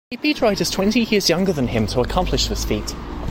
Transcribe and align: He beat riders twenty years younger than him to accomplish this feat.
He 0.09 0.17
beat 0.17 0.41
riders 0.41 0.71
twenty 0.71 1.01
years 1.01 1.29
younger 1.29 1.53
than 1.53 1.67
him 1.67 1.85
to 1.85 1.99
accomplish 2.01 2.47
this 2.47 2.65
feat. 2.65 2.95